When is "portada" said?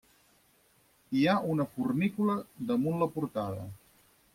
3.19-3.71